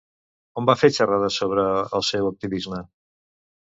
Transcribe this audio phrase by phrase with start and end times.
[0.61, 1.69] On va fer xerrades sobre
[2.01, 2.85] el seu activisme?